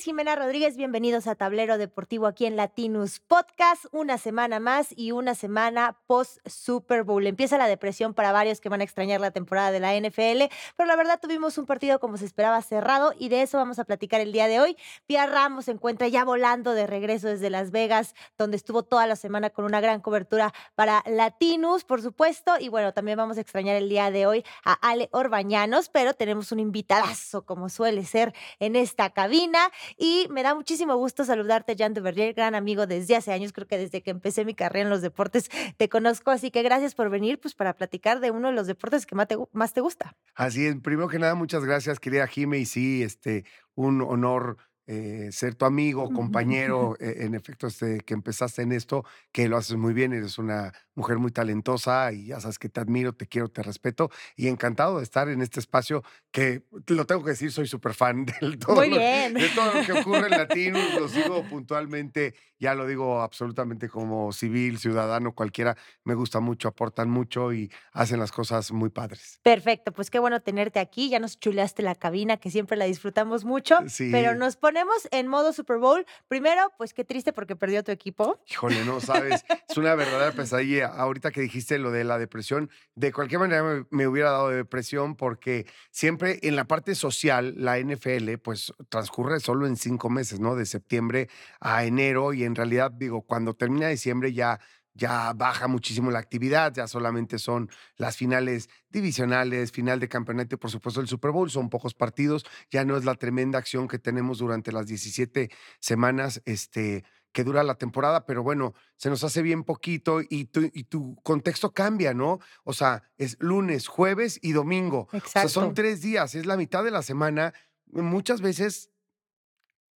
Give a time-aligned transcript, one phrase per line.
[0.00, 0.76] Jimena Rodríguez.
[0.76, 3.84] Bienvenidos a Tablero Deportivo aquí en Latinus Podcast.
[3.92, 7.26] Una semana más y una semana post Super Bowl.
[7.26, 10.44] Empieza la depresión para varios que van a extrañar la temporada de la NFL,
[10.76, 13.84] pero la verdad tuvimos un partido como se esperaba cerrado y de eso vamos a
[13.84, 14.76] platicar el día de hoy.
[15.06, 19.16] Pia Ramos se encuentra ya volando de regreso desde Las Vegas, donde estuvo toda la
[19.16, 22.54] semana con una gran cobertura para Latinus, por supuesto.
[22.58, 26.50] Y bueno, también vamos a extrañar el día de hoy a Ale Orbañanos, pero tenemos
[26.50, 29.70] un invitadazo, como suele ser en esta cabina.
[29.96, 33.78] Y me da muchísimo gusto saludarte, Jan Duverger, gran amigo desde hace años, creo que
[33.78, 37.40] desde que empecé mi carrera en los deportes te conozco, así que gracias por venir
[37.40, 40.16] pues para platicar de uno de los deportes que más te, más te gusta.
[40.34, 44.56] Así es, primero que nada, muchas gracias, querida Jime, y sí, este, un honor
[44.86, 49.56] eh, ser tu amigo, compañero, eh, en efecto, este, que empezaste en esto, que lo
[49.56, 53.26] haces muy bien, eres una mujer muy talentosa y ya sabes que te admiro, te
[53.26, 57.50] quiero, te respeto y encantado de estar en este espacio que, lo tengo que decir,
[57.52, 59.34] soy súper fan del todo Muy lo- bien.
[59.34, 64.32] de todo lo que ocurre en Latinos, lo sigo puntualmente, ya lo digo absolutamente como
[64.32, 69.40] civil, ciudadano, cualquiera, me gusta mucho, aportan mucho y hacen las cosas muy padres.
[69.42, 71.08] Perfecto, pues qué bueno tenerte aquí.
[71.08, 74.10] Ya nos chuleaste la cabina, que siempre la disfrutamos mucho, Sí.
[74.12, 76.04] pero nos ponemos en modo Super Bowl.
[76.28, 78.38] Primero, pues qué triste porque perdió tu equipo.
[78.48, 80.81] Híjole, no sabes, es una verdadera pesadilla.
[80.82, 85.66] Ahorita que dijiste lo de la depresión, de cualquier manera me, hubiera dado depresión porque
[85.90, 90.56] siempre en la parte social, la NFL, pues transcurre solo en cinco meses, ¿no?
[90.56, 91.28] De septiembre
[91.60, 94.60] a enero y en realidad, digo, cuando termina diciembre ya
[94.94, 100.58] ya baja muchísimo la actividad, ya solamente son las finales divisionales, final de campeonato y
[100.58, 103.98] por supuesto el Super Bowl, son pocos partidos, ya no es la tremenda acción que
[103.98, 109.42] tenemos durante las 17 semanas este, que dura la temporada, pero bueno, se nos hace
[109.42, 112.40] bien poquito y tu, y tu contexto cambia, ¿no?
[112.64, 115.08] O sea, es lunes, jueves y domingo.
[115.12, 115.74] O sea, son Exacto.
[115.74, 117.54] tres días, es la mitad de la semana.
[117.86, 118.90] Muchas veces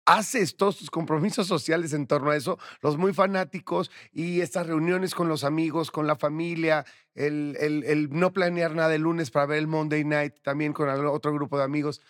[0.04, 5.14] haces todos tus compromisos sociales en torno a eso, los muy fanáticos y estas reuniones
[5.14, 6.84] con los amigos, con la familia,
[7.14, 10.88] el, el- el no planear nada el lunes para ver el Monday Night también con
[10.88, 12.00] otro grupo de amigos.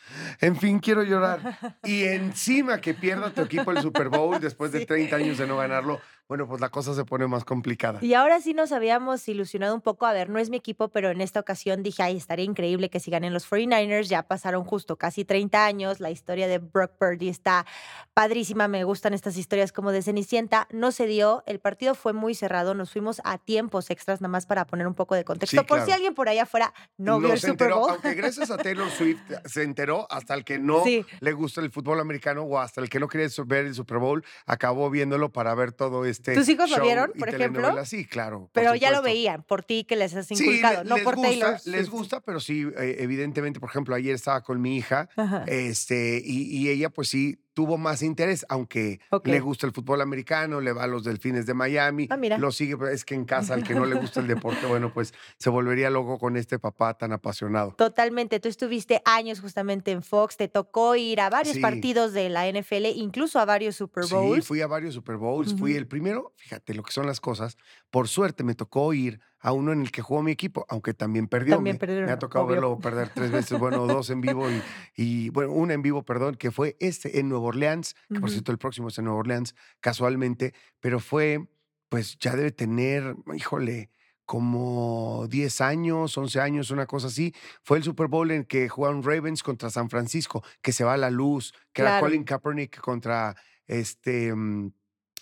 [0.41, 1.41] En fin, quiero llorar.
[1.85, 4.87] Y encima que pierda tu equipo el Super Bowl después de Sí.
[4.87, 7.99] 30 años de no ganarlo, bueno, pues la cosa se pone más complicada.
[8.01, 10.07] Y ahora sí nos habíamos ilusionado un poco.
[10.07, 13.01] A ver, no es mi equipo, pero en esta ocasión dije, ay, estaría increíble que
[13.01, 14.05] si ganen los 49ers.
[14.05, 16.01] Ya pasaron justo casi 30 años.
[16.01, 17.67] La historia de Brock Purdy está
[18.15, 18.69] padrísima.
[18.69, 20.69] Me gustan estas historias como de Cenicienta.
[20.71, 21.43] No se dio.
[21.47, 22.75] El partido fue muy cerrado.
[22.75, 25.61] Nos fuimos a tiempos extras, nada más para poner un poco de contexto.
[25.61, 27.91] Sí, Por si alguien por allá afuera no, vio el Super enteró, Bowl.
[27.91, 31.05] aunque gracias a Taylor Swift se enteró, hasta el que no Sí.
[31.21, 34.25] le gusta el fútbol americano o hasta el que no quería ver el Super Bowl,
[34.47, 37.85] acabó viéndolo para ver todo este ¿Tus hijos lo show vieron, y por ejemplo?
[37.85, 38.51] Sí, claro.
[38.53, 41.53] Pero ya lo veían por ti que les has inculcado, no les por gusta, Taylor.
[41.53, 41.91] les Swift.
[41.91, 45.45] gusta, pero sí, eh, evidentemente, por ejemplo, ayer estaba con mi hija, Ajá.
[45.47, 50.61] este, y, y ella pues sí tuvo más interés, aunque le gusta el fútbol americano,
[50.61, 52.39] le va a los delfines de Miami, Ah, mira.
[52.39, 54.27] lo sigue, pero es que en casa, al que no le gusta el
[54.61, 57.75] deporte, bueno, pues se volvería loco con este papá tan apasionado.
[57.77, 61.61] Totalmente, tú estuviste años justamente en Fox, te tocó ir a varios Sí.
[61.61, 64.47] partidos de la NFL, incluso a varios Super Sí, Bowls.
[64.47, 67.57] fui a varios Super Bowls, fui el primero, fíjate lo que son las cosas,
[67.91, 71.27] por suerte me tocó ir a uno en el que jugó mi equipo, aunque también
[71.27, 71.57] perdió.
[71.57, 72.55] También me, me ha tocado obvio.
[72.55, 74.63] verlo perder tres veces, bueno, dos en vivo y,
[74.97, 78.53] y, bueno, una en vivo, perdón, que fue este en Nueva Orleans, que por cierto
[78.53, 81.49] el próximo es en Nueva Orleans, casualmente, pero fue,
[81.89, 83.91] pues ya debe tener, híjole,
[84.25, 87.35] como 10 años, 11 años, una cosa así.
[87.63, 90.97] Fue el Super Bowl en que jugaron Ravens contra San Francisco, que se va a
[90.97, 92.07] la luz, que era Claro.
[92.07, 93.37] Colin Kaepernick contra
[93.67, 94.73] este, mm,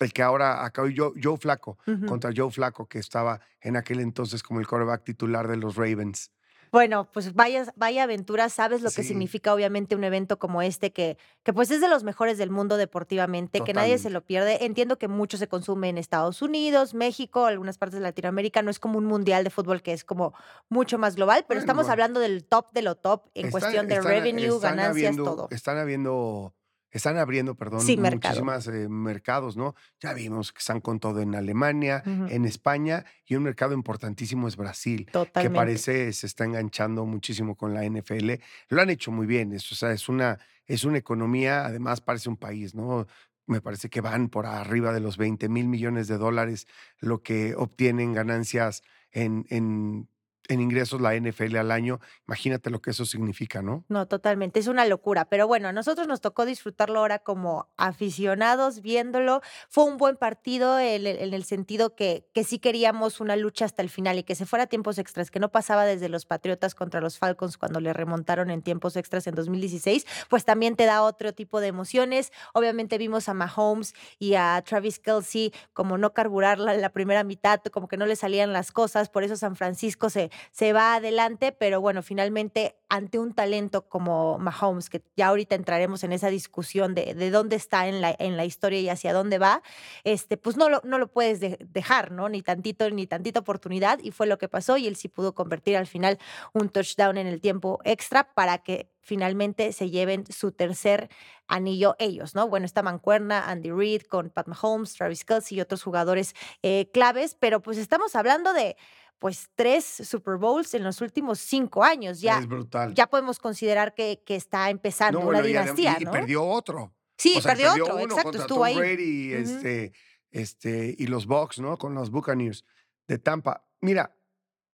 [0.05, 4.43] el que ahora acabó, Joe, Joe Flaco, contra Joe Flaco, que estaba en aquel entonces
[4.43, 6.31] como el quarterback titular de los Ravens.
[6.73, 11.17] Bueno, pues vaya, vaya aventura, sabes lo que significa obviamente un evento como este, que,
[11.43, 14.63] que pues es de los mejores del mundo deportivamente, que nadie se lo pierde.
[14.63, 18.79] Entiendo que mucho se consume en Estados Unidos, México, algunas partes de Latinoamérica, no es
[18.79, 20.33] como un mundial de fútbol que es como
[20.69, 23.87] mucho más global, pero Bueno, estamos hablando del top de lo top en Están- cuestión
[23.89, 25.47] de están- revenue, están ganancias, habiendo- todo.
[25.51, 26.53] Están habiendo,
[26.97, 28.33] están abriendo, perdón, Sí, mercado.
[28.43, 29.75] muchísimas eh, mercados, ¿no?
[29.99, 34.57] Ya vimos que están con todo en Alemania, en España, y un mercado importantísimo es
[34.57, 35.05] Brasil.
[35.05, 35.55] que Totalmente.
[35.55, 38.31] parece se está enganchando muchísimo con la NFL.
[38.69, 42.29] Lo han hecho muy bien, es, o sea, es una, es una economía, además parece
[42.29, 43.07] un país, ¿no?
[43.47, 46.67] Me parece que van por arriba de los 20 mil millones de dólares
[46.99, 50.07] lo que obtienen ganancias en, en,
[50.51, 51.99] en ingresos la NFL al año.
[52.27, 53.85] Imagínate lo que eso significa, ¿no?
[53.87, 55.25] No, totalmente, es una locura.
[55.25, 59.41] Pero bueno, a nosotros nos tocó disfrutarlo ahora como aficionados, viéndolo.
[59.69, 63.89] Fue un buen partido en, el sentido que, que sí queríamos una lucha hasta el
[63.89, 67.01] final y que se fuera a tiempos extras, que no pasaba desde los Patriotas contra
[67.01, 71.33] los Falcons cuando le remontaron en tiempos extras en 2016, pues también te da otro
[71.33, 72.31] tipo de emociones.
[72.53, 77.61] Obviamente vimos a Mahomes y a Travis Kelsey como no carburar la, la primera mitad,
[77.71, 81.51] como que no le salían las cosas, por eso San Francisco se, se va adelante,
[81.51, 86.93] pero bueno, finalmente ante un talento como Mahomes, que ya ahorita entraremos en esa discusión
[86.93, 89.61] de, de dónde está en la, en la historia y hacia dónde va,
[90.03, 92.27] este, pues no lo, no lo puedes dejar, ¿no?
[92.27, 95.77] Ni tantito, ni tantita oportunidad, y fue lo que pasó, y él sí pudo convertir
[95.77, 96.17] al final
[96.53, 101.09] un touchdown en el tiempo extra para que finalmente se lleven su tercer
[101.47, 102.47] anillo ellos, ¿no?
[102.47, 107.35] Bueno, está Mancuerna, Andy Reid con Pat Mahomes, Travis Kelsey y otros jugadores eh, claves,
[107.39, 108.77] pero pues estamos hablando de
[109.21, 112.21] pues tres Super Bowls en los últimos cinco años.
[112.21, 112.95] Ya, es brutal.
[112.95, 115.95] Ya podemos considerar que, que está empezando una dinastía.
[115.99, 116.91] Y, perdió otro.
[117.19, 118.75] Sí, perdió, otro, exacto, estuvo ahí.
[118.75, 119.93] Brady, este,
[120.31, 121.77] este, y los Bucks, ¿no?
[121.77, 122.65] Con los Buccaneers
[123.07, 123.63] de Tampa.
[123.79, 124.17] Mira,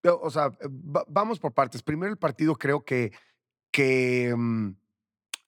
[0.02, 1.82] o sea, vamos por partes.
[1.82, 3.12] Primero el partido creo que,
[3.70, 4.70] que mm,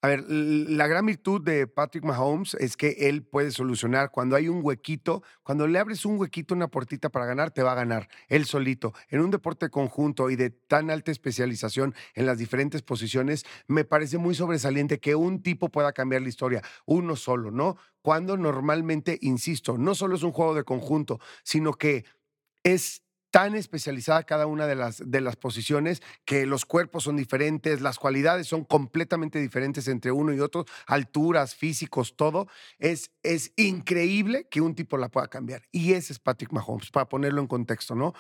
[0.02, 4.49] a ver, la gran virtud de Patrick Mahomes es que él puede solucionar cuando hay
[4.49, 8.08] un huequito, cuando le abres un huequito, una puertita para ganar, te va a ganar
[8.29, 8.94] él solito.
[9.08, 14.17] En un deporte conjunto y de tan alta especialización en las diferentes posiciones, me parece
[14.17, 17.76] muy sobresaliente que un tipo pueda cambiar la historia, uno solo, ¿no?
[18.00, 22.06] Cuando normalmente, insisto, no solo es un juego de conjunto, sino que
[22.62, 27.81] es tan especializada cada una de las, de las posiciones que los cuerpos son diferentes,
[27.81, 32.49] las cualidades son completamente diferentes entre uno y otro, alturas, físicos, todo.
[32.79, 35.62] Es, es increíble que un tipo la pueda cambiar.
[35.71, 38.15] Y ese es Patrick Mahomes, para ponerlo en contexto, ¿no?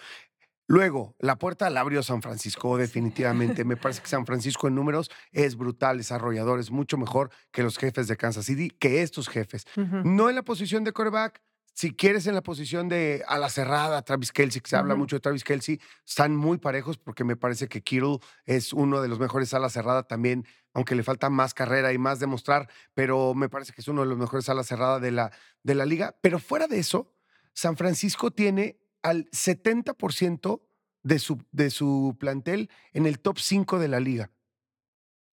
[0.70, 3.64] Luego, la puerta la abrió San Francisco, definitivamente.
[3.64, 7.64] Me parece que San Francisco en números es brutal, es arrollador, es mucho mejor que
[7.64, 9.66] los jefes de Kansas City, que estos jefes.
[9.74, 14.02] No en la posición de quarterback, si quieres en la posición de a la cerrada,
[14.02, 17.68] Travis Kelsey, que se habla mucho de Travis Kelsey, están muy parejos porque me parece
[17.68, 21.54] que Kittle es uno de los mejores a la cerrada también, aunque le falta más
[21.54, 24.64] carrera y más demostrar, pero me parece que es uno de los mejores a la
[24.64, 25.32] cerrada de la,
[25.62, 26.16] de la liga.
[26.20, 27.14] Pero fuera de eso,
[27.54, 30.60] San Francisco tiene al 70%
[31.02, 34.30] de su, de su plantel en el top 5 de la liga.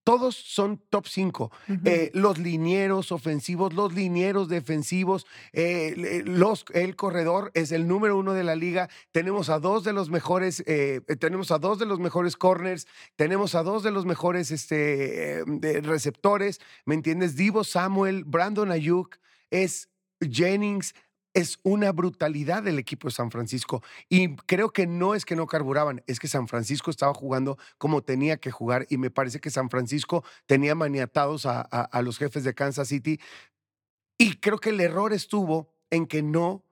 [0.04, 1.52] Todos son top 5.
[1.86, 8.34] Eh, los linieros ofensivos, los linieros defensivos, eh, los, el corredor es el número uno
[8.34, 8.90] de la liga.
[9.12, 13.54] Tenemos a dos de los mejores, eh, tenemos a dos de los mejores corners, tenemos
[13.54, 15.44] a dos de los mejores este,
[15.84, 16.60] receptores.
[16.86, 17.36] ¿Me entiendes?
[17.36, 19.18] Divo Samuel, Brandon Ayuk,
[19.52, 19.90] es
[20.20, 20.96] Jennings
[21.34, 23.84] es una brutalidad del equipo de San Francisco.
[24.10, 28.02] Y creo que no es que no carburaban, es que San Francisco estaba jugando como
[28.02, 28.86] tenía que jugar.
[28.90, 33.20] Y me parece que San Francisco tenía maniatados a, a, los jefes de Kansas City.
[34.18, 36.66] Y creo que el error estuvo en que no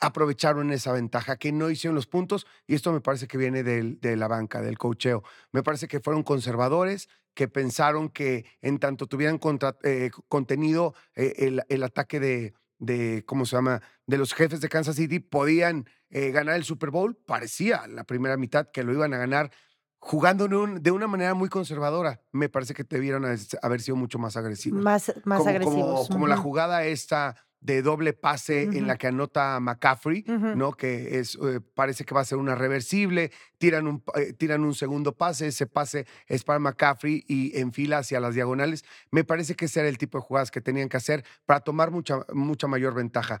[0.00, 2.46] aprovecharon esa ventaja, que no hicieron los puntos.
[2.66, 5.22] Y esto me parece que viene de la banca, del cocheo.
[5.52, 9.40] Me parece que fueron conservadores, que pensaron que en tanto tuvieran
[9.84, 14.68] eh, contenido eh, el, el ataque de, de, ¿cómo se llama?, de los jefes de
[14.68, 17.16] Kansas City podían eh, ganar el Super Bowl.
[17.16, 19.52] Parecía la primera mitad que lo iban a ganar
[20.00, 22.20] jugando de, una manera muy conservadora.
[22.32, 23.24] Me parece que debieron
[23.62, 24.82] haber sido mucho más agresivos.
[24.82, 26.08] Más, más como, agresivos.
[26.08, 30.72] Como, la jugada esta de doble pase en la que anota McCaffrey, ¿no?
[30.72, 34.74] Que es, eh, parece que va a ser una reversible, tiran un, eh, tiran un
[34.74, 38.84] segundo pase, ese pase es para McCaffrey y enfila hacia las diagonales.
[39.10, 41.92] Me parece que ese era el tipo de jugadas que tenían que hacer para tomar
[41.92, 43.40] mucha, mucha mayor ventaja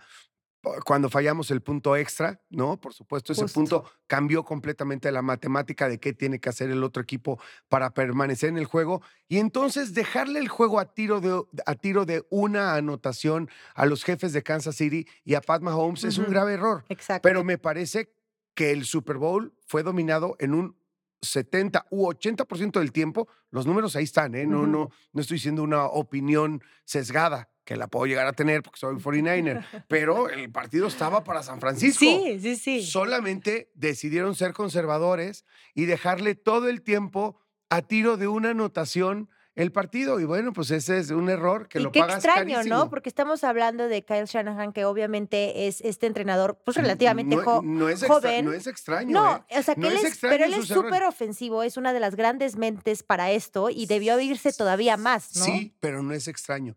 [0.84, 2.80] cuando fallamos el punto extra, ¿no?
[2.80, 7.02] Por supuesto, ese punto cambió completamente la matemática de qué tiene que hacer el otro
[7.02, 11.74] equipo para permanecer en el juego y entonces dejarle el juego a tiro de, a
[11.74, 16.18] tiro de una anotación a los jefes de Kansas City y a Pat Mahomes es
[16.18, 16.84] un grave error.
[16.88, 17.28] Exacto.
[17.28, 18.14] Pero me parece
[18.54, 20.76] que el Super Bowl fue dominado en un
[21.22, 24.44] 70 u 80% del tiempo, los números ahí están, ¿eh?
[24.44, 28.78] No, no, no estoy diciendo una opinión sesgada que la puedo llegar a tener porque
[28.78, 32.00] soy 49er, pero el partido estaba para San Francisco.
[32.00, 32.82] Sí, sí, sí.
[32.82, 37.38] Solamente decidieron ser conservadores y dejarle todo el tiempo
[37.70, 40.20] a tiro de una anotación el partido.
[40.20, 42.88] Y bueno, pues ese es un error que lo qué pagas extraño, ¿no?
[42.88, 48.04] Porque estamos hablando de Kyle Shanahan, que obviamente es este entrenador, pues relativamente no, es
[48.04, 48.44] joven.
[48.46, 49.12] no es extraño.
[49.12, 49.58] No, ¿eh?
[49.58, 52.56] o sea, que él es, pero él es súper ofensivo, es una de las grandes
[52.56, 55.44] mentes para esto y debió irse todavía más, ¿no?
[55.44, 56.76] Sí, pero no es extraño.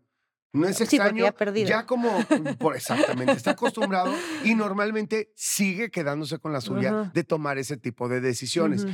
[0.52, 1.24] No es extraño.
[1.68, 2.10] ya, como,
[2.58, 8.08] por, exactamente, está acostumbrado y normalmente sigue quedándose con la suya de tomar ese tipo
[8.08, 8.86] de decisiones.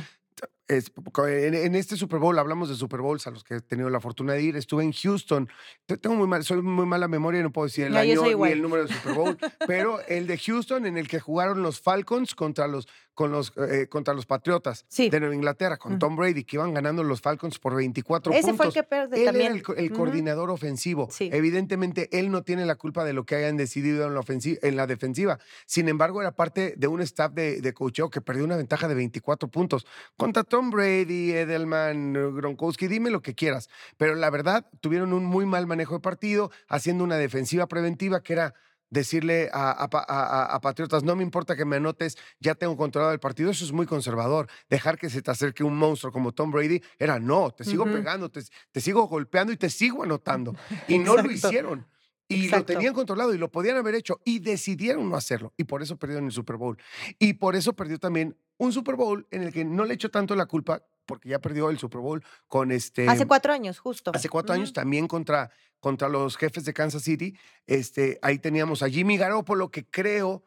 [0.67, 0.91] Es-
[1.27, 3.99] en, en este Super Bowl, hablamos de Super Bowls a los que he tenido la
[3.99, 5.49] fortuna de ir, estuve en Houston.
[5.85, 8.51] Te- Tengo muy mal, soy muy mala memoria, no puedo decir el No, año ni
[8.51, 12.33] el número del Super Bowl, pero el de Houston en el que jugaron los Falcons
[12.35, 15.09] contra los, con los, eh, contra los Patriotas Sí.
[15.09, 15.99] de Nueva Inglaterra, con.
[15.99, 18.57] Tom Brady, que iban ganando los Falcons por 24 Ese puntos.
[18.57, 19.61] fue el que pierde Él también.
[19.67, 21.07] era el, coordinador ofensivo.
[21.11, 21.29] Sí.
[21.31, 24.75] Evidentemente, él no tiene la culpa de lo que hayan decidido en la, ofensi- en
[24.75, 25.39] la defensiva.
[25.67, 28.95] Sin embargo, era parte de un staff de, de coacheo que perdió una ventaja de
[28.95, 29.85] 24 puntos.
[30.17, 33.69] Contra Tom Brady, Edelman, Gronkowski, dime lo que quieras.
[33.97, 38.33] Pero la verdad, tuvieron un muy mal manejo de partido, haciendo una defensiva preventiva que
[38.33, 38.53] era
[38.91, 42.53] decirle a, a Pa- a- a- a Patriotas, no me importa que me anotes, ya
[42.53, 43.49] tengo controlado el partido.
[43.49, 44.47] Eso es muy conservador.
[44.69, 48.29] Dejar que se te acerque un monstruo como Tom Brady era no, te sigo pegando,
[48.29, 48.41] te,
[48.71, 50.53] te sigo golpeando y te sigo anotando.
[50.87, 51.87] Y no lo hicieron.
[52.27, 52.73] Y Exacto.
[52.73, 55.51] lo tenían controlado y lo podían haber hecho y decidieron no hacerlo.
[55.57, 56.77] Y por eso perdieron el Super Bowl.
[57.17, 60.35] Y por eso perdió también un Super Bowl en el que no le echó tanto
[60.35, 63.07] la culpa, porque ya perdió el Super Bowl con este.
[63.09, 64.11] Hace cuatro años, justo.
[64.13, 67.37] Hace cuatro años también contra, contra los jefes de Kansas City.
[67.67, 70.43] Este, ahí teníamos a Jimmy Garoppolo, que creo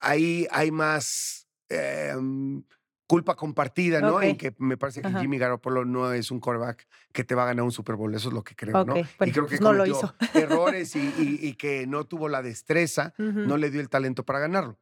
[0.00, 2.62] ahí hay más em,
[3.08, 4.22] culpa compartida, ¿no?
[4.22, 4.38] En Ok.
[4.38, 5.20] que me parece que Ajá.
[5.20, 8.14] Jimmy Garoppolo no es un quarterback que te va a ganar un Super Bowl.
[8.14, 8.94] Eso es lo que creo, ¿no?
[8.94, 10.38] Bueno, y creo que pues no lo cometió hizo.
[10.38, 14.38] errores y, y- y que no tuvo la destreza, no le dio el talento para
[14.38, 14.78] ganarlo.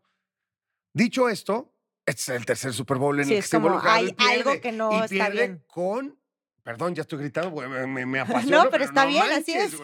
[0.93, 1.73] Dicho esto,
[2.11, 4.61] este es el tercer Super Bowl en Sí, el que es hay y pierde, algo
[4.61, 5.64] que no y está pierde bien.
[5.67, 6.21] con
[6.62, 9.76] Perdón, ya estoy gritando, me, me, me apasiono, pero está bien, así es.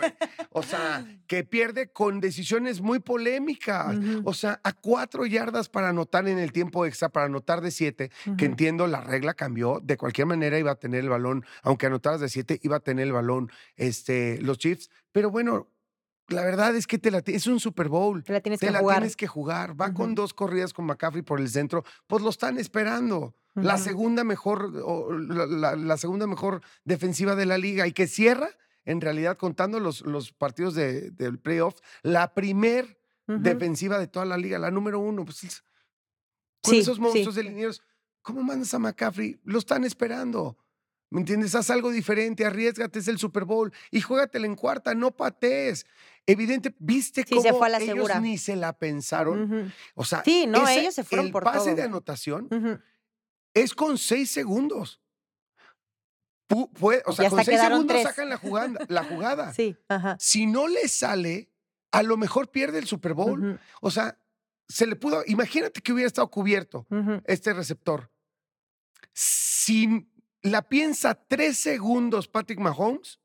[0.51, 3.97] O sea, que pierde con decisiones muy polémicas.
[4.25, 8.11] O sea, a cuatro yardas para anotar en el tiempo extra, para anotar de siete,
[8.37, 9.81] que entiendo, la regla cambió.
[9.83, 13.07] De cualquier manera iba a tener el balón, aunque anotaras de siete, iba a tener
[13.07, 14.91] el balón este, los Chiefs.
[15.13, 15.69] Pero bueno,
[16.29, 18.23] la verdad es que te la, es un Super Bowl.
[18.25, 18.97] Te la tienes Te que la jugar.
[18.99, 19.81] tienes que jugar.
[19.81, 21.85] Va con dos corridas con McCaffrey por el centro.
[22.07, 23.35] Pues lo están esperando.
[23.55, 28.07] La segunda mejor, o la, la- la segunda mejor defensiva de la liga y que
[28.07, 28.51] cierra,
[28.85, 34.37] en realidad, contando los, los partidos de- del playoff, la primer defensiva de toda la
[34.37, 35.25] liga, la número uno.
[35.25, 35.65] Pues, es-
[36.63, 37.01] con Sí, esos sí.
[37.01, 37.83] monstruos de linieros,
[38.21, 39.41] ¿cómo mandas a McCaffrey?
[39.45, 40.59] Lo están esperando.
[41.17, 41.55] ¿Me entiendes?
[41.55, 45.87] Haz algo diferente, arriesgate, es el Super Bowl y juégatela en cuarta, no patees.
[46.27, 48.21] Evidente, ¿viste Sí, cómo se fue a la ellos segura.
[48.21, 49.73] ni se la pensaron?
[49.95, 51.77] O sea, Sí, no, ese- ellos se fueron el por pase todo.
[51.77, 52.83] de anotación
[53.55, 55.01] es con seis segundos.
[56.51, 56.69] Pu-
[57.07, 58.03] o sea, con seis segundos tres.
[58.03, 58.79] sacan la jugada.
[58.89, 59.53] La jugada.
[59.57, 60.19] Sí, ajá.
[60.21, 61.51] Si no le sale,
[61.93, 63.59] a lo mejor pierde el Super Bowl.
[63.81, 64.19] O sea,
[64.69, 65.23] se le pudo.
[65.27, 66.87] Imagínate que hubiera estado cubierto
[67.25, 68.11] este receptor.
[69.15, 70.07] Si
[70.51, 73.21] la piensa tres segundos Patrick Mahomes,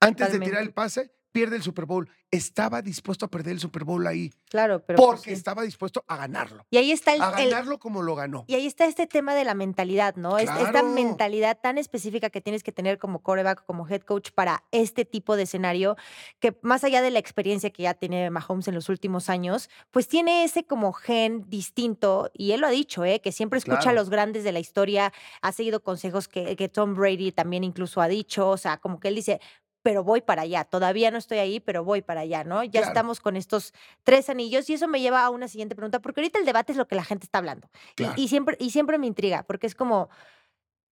[0.00, 2.08] antes de tirar el pase, pierde el Super Bowl.
[2.30, 4.30] Estaba dispuesto a perder el Super Bowl ahí.
[4.50, 4.96] Claro, pero.
[4.96, 5.36] pues, porque sí.
[5.36, 6.66] estaba dispuesto a ganarlo.
[6.70, 8.44] Y ahí está el, A el- ganarlo como lo ganó.
[8.48, 10.36] Y ahí está este tema de la mentalidad, ¿no?
[10.36, 14.64] Es- Esta mentalidad tan específica que tienes que tener como coreback, como head coach para
[14.72, 15.96] este tipo de escenario,
[16.40, 20.08] que más allá de la experiencia que ya tiene Mahomes en los últimos años, pues
[20.08, 23.20] tiene ese como gen distinto, y él lo ha dicho, ¿eh?
[23.20, 26.94] que siempre escucha a los grandes de la historia, ha seguido consejos que, que Tom
[26.94, 29.40] Brady también incluso ha dicho, o sea, como que él dice,
[29.82, 32.62] pero voy para allá, todavía no estoy ahí, pero voy para allá, ¿no?
[32.64, 32.88] Ya Claro.
[32.88, 36.38] estamos con estos tres anillos y eso me lleva a una siguiente pregunta, porque ahorita
[36.38, 37.68] el debate es lo que la gente está hablando.
[38.16, 40.08] Y, siempre, y siempre me intriga, porque es como.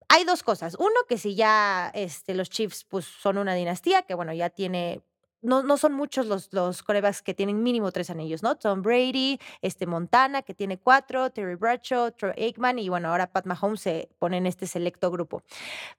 [0.08, 0.76] Hay dos cosas.
[0.78, 5.00] Uno, que si ya este, los Chiefs pues, son una dinastía, que bueno, ya tiene.
[5.40, 8.56] No, no son muchos los, los corebacks que tienen mínimo tres anillos, ¿no?
[8.56, 13.44] Tom Brady, este Montana, que tiene cuatro, Terry Bradshaw, Troy Aikman, y bueno, ahora Pat
[13.46, 15.42] Mahomes se pone en este selecto grupo.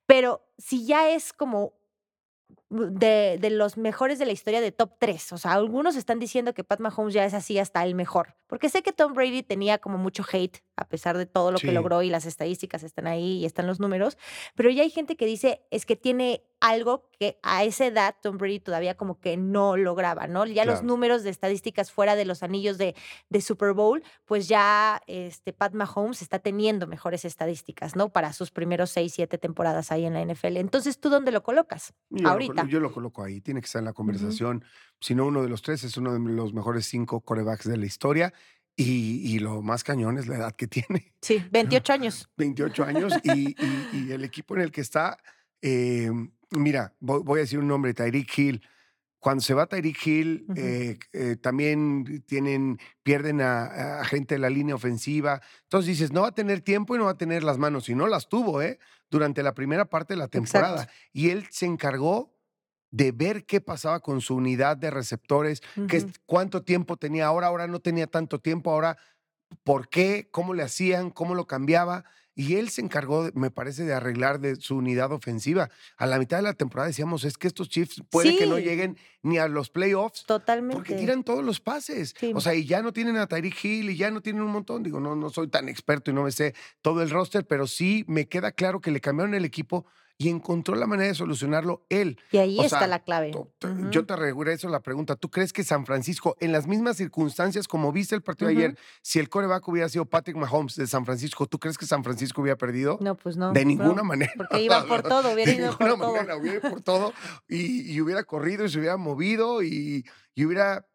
[0.08, 1.74] Pero si ya es como
[2.70, 5.34] de, de los mejores de la historia de top 3.
[5.34, 8.36] O sea, algunos están diciendo que Pat Mahomes ya es así hasta el mejor.
[8.48, 11.68] Porque sé que Tom Brady tenía como mucho hate, a pesar de todo lo Sí.
[11.68, 14.18] que logró y las estadísticas están ahí y están los números.
[14.56, 18.38] Pero ya hay gente que dice es que tiene algo que a esa edad Tom
[18.38, 20.46] Brady todavía como que no lograba, ¿no?
[20.46, 22.96] Ya los números de estadísticas fuera de los anillos de,
[23.30, 28.10] de Super Bowl, pues ya este, Pat Mahomes está teniendo mejores estadísticas, ¿no?
[28.10, 30.58] Para sus primeros 6, 7 temporadas ahí en la NFL.
[30.58, 31.94] Entonces, ¿tú dónde lo colocas?
[32.10, 32.55] Yo ahorita.
[32.64, 34.64] Colo- yo lo coloco ahí, tiene que estar en la conversación.
[35.00, 37.86] Si no, uno de los tres es uno de los mejores cinco corebacks de la
[37.86, 38.34] historia.
[38.78, 42.30] Y, y lo más cañón es la edad que tiene, Sí, 28 años.
[42.36, 45.18] 28 años, y, y- y el equipo en el que está.
[45.62, 46.12] eh,
[46.52, 48.62] mira, voy, voy a decir un nombre, Tyreek Hill.
[49.18, 50.54] Cuando se va Tyreek Hill, Ujú.
[50.60, 55.42] eh, eh, también tienen, pierden a, a gente de la línea ofensiva.
[55.64, 57.88] Entonces dices, no va a tener tiempo y no va a tener las manos.
[57.90, 58.78] Y no las tuvo, ¿eh?
[59.10, 60.90] Durante la primera parte de la temporada.
[61.14, 62.35] Y él se encargó
[62.96, 67.68] de ver qué pasaba con su unidad de receptores, qué cuánto tiempo tenía ahora, ahora
[67.68, 68.98] no tenía tanto tiempo, ahora
[69.66, 72.06] por qué, cómo le hacían, cómo lo cambiaba.
[72.38, 75.70] y él se encargó, me parece, de arreglar de su unidad ofensiva.
[75.98, 78.98] A la mitad de la temporada decíamos, es que estos Chiefs puede que no lleguen
[79.24, 80.76] ni a los playoffs Totalmente.
[80.76, 82.14] porque tiran todos los pases.
[82.18, 82.32] Sí.
[82.36, 84.84] O sea, y ya no tienen a Tyreek Hill y ya no tienen un montón.
[84.84, 88.04] Digo, no, no soy tan experto y no me sé todo el roster, pero sí
[88.08, 89.86] me queda claro que le cambiaron el equipo
[90.18, 92.18] y encontró la manera de solucionarlo él.
[92.32, 93.32] Y ahí o está sea, la clave.
[93.60, 93.90] Te- Ujú.
[93.92, 95.16] Yo te regreso la pregunta.
[95.18, 99.20] ¿Tú crees que San Francisco, en las mismas circunstancias como viste el partido ayer, si
[99.20, 102.58] el coreback hubiera sido Patrick Mahomes de San Francisco, ¿tú crees que San Francisco hubiera
[102.58, 102.98] perdido?
[103.02, 103.52] No, pues no.
[103.52, 104.32] de no, ninguna manera.
[104.38, 106.12] Porque iban por todo, hubiera de ido por todo.
[106.12, 107.14] hubiera ido por todo
[107.50, 110.86] y, y hubiera corrido y se hubiera movido y, y hubiera,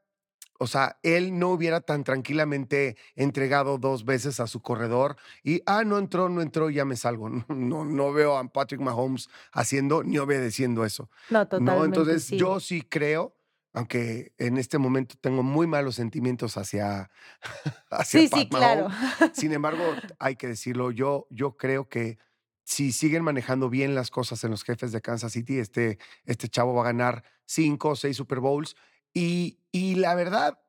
[0.62, 5.84] o sea, él no hubiera tan tranquilamente entregado dos veces a su corredor y, ah,
[5.84, 7.30] no entró, no entró, ya me salgo.
[7.48, 11.08] No, no, veo a Patrick Mahomes haciendo ni obedeciendo eso.
[11.30, 11.78] No, totalmente.
[11.78, 12.36] No, entonces sí.
[12.36, 13.34] yo sí creo,
[13.72, 17.10] aunque en este momento tengo muy malos sentimientos hacia,
[17.90, 18.88] hacia Sí, Pat sí, claro.
[18.90, 19.30] Mahomes.
[19.32, 19.82] Sin embargo,
[20.18, 22.18] hay que decirlo, yo, yo creo que
[22.64, 26.74] si siguen manejando bien las cosas en los jefes de Kansas City, este, este chavo
[26.74, 28.76] va a ganar cinco o seis Super Bowls.
[29.12, 30.60] Y, y la verdad,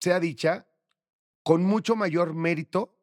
[0.00, 0.66] sea dicha,
[1.42, 2.96] con mucho mayor mérito,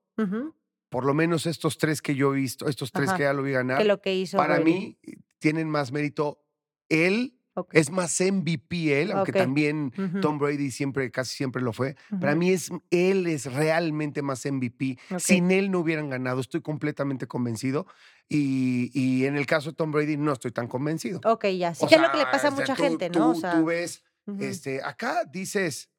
[0.90, 3.44] por lo menos estos tres que yo he visto, estos tres Ajá, que ya lo
[3.44, 4.98] vi ganar, Que lo que hizo para mí
[5.40, 6.44] tienen más mérito
[6.90, 7.34] él
[7.72, 11.96] es más MVP él, aunque también Tom Brady siempre, casi siempre lo fue.
[12.22, 14.98] Para mí es, él es realmente más MVP.
[15.12, 15.20] ok.
[15.20, 17.88] Sin él no hubieran ganado, estoy completamente convencido.
[18.30, 21.20] Y, y en el caso de Tom Brady no estoy tan convencido.
[21.26, 21.74] Ok, ya.
[21.74, 23.32] Sí, O que es lo que le pasa a mucha tú- gente, ¿no?
[23.32, 24.04] O sea, tú ves,
[24.40, 25.90] este, acá dices,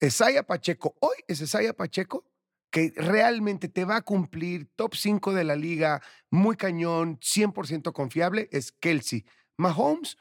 [0.00, 2.24] Esaya Pacheco, hoy es Esaya Pacheco
[2.70, 6.00] que realmente te va a cumplir top 5 de la liga,
[6.30, 9.24] muy cañón, 100% confiable, es Kelsey.
[9.58, 10.16] Mahomes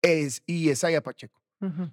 [0.00, 1.42] es y Esaya Pacheco.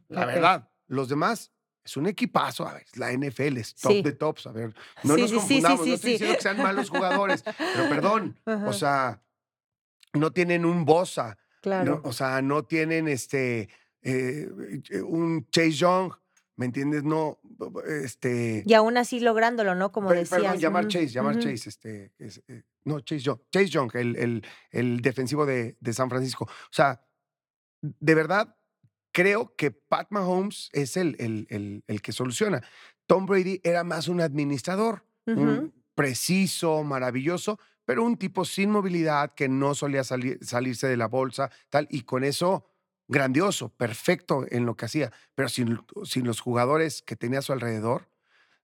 [0.08, 1.52] La verdad, los demás
[1.84, 2.68] es un equipazo.
[2.68, 4.02] A ver, la NFL es top Sí.
[4.04, 4.46] de tops.
[4.48, 5.82] A ver, no Sí, nos confundamos.
[5.82, 8.40] sí, no estoy diciendo que sean malos jugadores, pero perdón.
[8.46, 9.24] O sea,
[10.14, 11.38] no tienen un Bosa.
[11.62, 11.96] claro.
[12.04, 13.70] no- o sea, no tienen este
[14.06, 16.14] eh, un Chase Young.
[16.58, 17.04] ¿Me entiendes?
[17.04, 17.38] No,
[17.86, 18.64] este.
[18.66, 19.92] Y aún así lográndolo, ¿no?
[19.92, 20.40] Como per- decías.
[20.42, 24.46] perdón, llamar Chase, llamar Chase, este, es, eh, no, Chase Young, Chase Young, el, el,
[24.72, 26.46] el defensivo de, de San Francisco.
[26.46, 27.06] O sea,
[27.82, 28.56] de verdad,
[29.12, 32.64] creo que Pat Mahomes es el, el, el, que soluciona.
[33.06, 39.50] Tom Brady era más un administrador, un preciso, maravilloso, pero un tipo sin movilidad que
[39.50, 42.66] no solía salir, salirse de la bolsa, tal, y con eso
[43.08, 47.54] grandioso, perfecto en lo que hacía, pero sin, sin los jugadores que tenía a su
[47.54, 48.10] alrededor,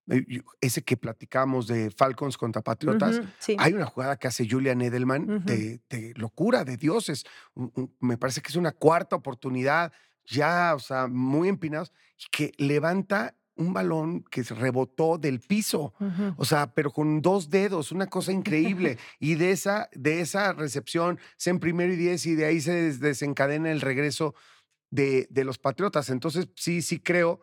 [0.09, 0.25] eh,
[0.61, 3.55] ese que platicamos de Falcons contra Patriotas, sí.
[3.59, 7.23] hay una jugada que hace Julian Edelman de, de locura, de dioses.
[7.53, 9.93] Un- un- me parece que es una cuarta oportunidad,
[10.25, 11.91] ya, o sea, muy empinados,
[12.31, 15.93] que levanta un balón que se rebotó del piso.
[16.37, 18.97] O sea, pero con dos dedos, una cosa increíble.
[19.19, 22.71] Y de esa, de esa recepción, se en primero y diez, y de ahí se
[22.73, 24.33] des- desencadena el regreso
[24.89, 26.09] de, de los Patriotas.
[26.09, 27.41] Entonces, sí, sí creo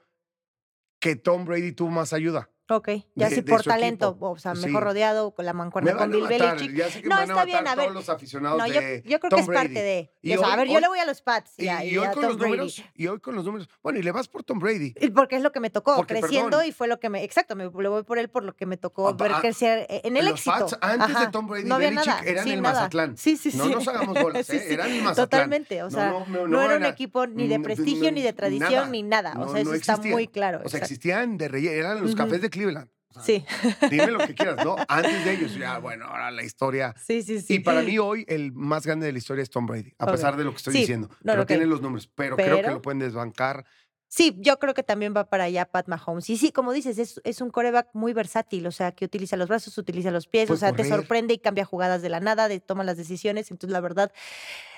[1.00, 2.50] que Tom Brady tuvo más ayuda.
[2.70, 4.30] Ok, ya de- sí de por talento, equipo.
[4.30, 4.66] o sea, Sí.
[4.66, 6.74] mejor rodeado con la mancuerna con a Bill Belichick.
[6.76, 8.80] ya sé que No, van a está bien, a ver, todos los aficionados No, yo,
[8.80, 10.12] de yo creo Tom que es parte de.
[10.20, 11.82] Y o sea, a hoy- ver, yo le voy a los Pats y, Y, a,
[11.84, 12.50] y y hoy a con Tom los Brady.
[12.52, 13.70] números, y hoy con los números.
[13.82, 14.94] Bueno, y le vas por Tom Brady.
[15.00, 16.66] Y Porque es lo que me tocó, Porque, creciendo, perdón.
[16.66, 17.24] y fue lo que me.
[17.24, 19.86] Exacto, me le voy por él por lo que me tocó Ah, ver ah, crecer
[19.88, 20.50] eh, en el los éxito.
[20.58, 22.60] Pats antes de Ajá, Tom Brady no había Belichick nada, eran el.
[22.60, 23.16] Mazatlán.
[23.16, 23.56] Sí, sí, sí.
[23.56, 24.74] No nos hagamos bolas, ¿eh?
[24.74, 25.14] Eran el Mazatlán.
[25.28, 29.02] Totalmente, o sea, no, era un equipo ni de mm, prestigio, ni de tradición, ni
[29.02, 29.32] nada.
[29.38, 30.60] O sea, eso está muy claro.
[30.64, 32.90] O sea, existían de relleno, eran los cafés de Cleveland.
[33.10, 33.44] O sea, Sí,
[33.90, 34.76] Dime lo que quieras, ¿no?
[34.88, 36.94] Antes de ellos, ya, bueno, ahora la historia.
[37.02, 37.54] sí, sí, sí.
[37.54, 40.36] Y para mí hoy el más grande de la historia es Tom Brady, a pesar
[40.36, 41.08] de lo que estoy Sí, diciendo.
[41.22, 41.48] no, pero ok.
[41.48, 43.64] tiene los números, pero, creo que lo pueden desbancar.
[44.10, 46.30] Sí, yo creo que también va para allá Pat Mahomes.
[46.30, 49.48] Y sí, como dices, es, es un coreback muy versátil, o sea, que utiliza los
[49.48, 52.58] brazos, utiliza los pies, o sea, te sorprende y cambia jugadas de la nada, de,
[52.58, 53.50] toma las decisiones.
[53.50, 54.10] Entonces, la verdad,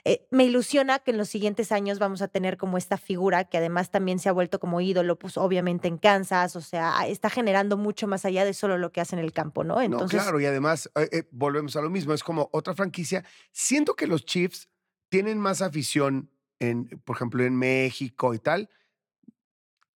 [0.05, 3.59] eh, me ilusiona que en los siguientes años vamos a tener como esta figura que
[3.59, 7.77] además también se ha vuelto como ídolo, pues obviamente en Kansas, o sea, está generando
[7.77, 9.81] mucho más allá de solo lo que hace en el campo, ¿no?
[9.81, 13.25] Entonces, no, claro, y además eh, eh, volvemos a lo mismo, es como otra franquicia.
[13.53, 14.69] Siento que los Chiefs
[15.09, 18.69] tienen más afición, en, por ejemplo, en México y tal,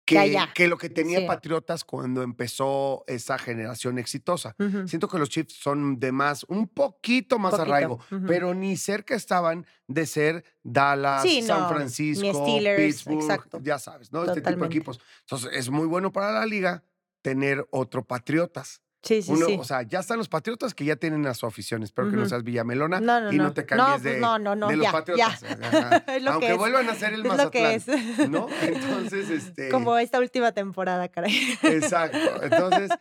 [0.06, 1.26] Que lo que tenía Sí.
[1.28, 4.56] Patriotas cuando empezó esa generación exitosa.
[4.86, 9.16] Siento que los Chiefs son de más, un poquito más Poquito, arraigo, pero ni cerca
[9.16, 13.60] estaban de ser Dallas, Sí, San no, Francisco, Steelers, Pittsburgh, exacto.
[13.62, 14.20] ya sabes, ¿no?
[14.24, 14.78] Este tipo de Totalmente.
[14.78, 15.00] equipos.
[15.22, 16.84] Entonces, es muy bueno para la liga
[17.22, 18.82] tener otro Patriotas.
[19.04, 19.58] Sí, sí, Uno, sí.
[19.60, 21.84] O sea, ya están los Patriotas que ya tienen a su afición.
[21.84, 23.54] Espero que no seas Villamelona No, no, y no, no.
[23.54, 25.42] te No, cambies pues de, no, no, no, de los ya, Patriotas.
[25.42, 26.04] ya.
[26.32, 28.00] Aunque vuelvan a ser el es lo que Mazatlán.
[28.20, 28.30] es.
[28.30, 28.48] ¿No?
[28.62, 29.70] Entonces, este.
[29.70, 31.58] Como esta última temporada, caray.
[31.64, 32.18] Exacto.
[32.44, 32.92] Entonces,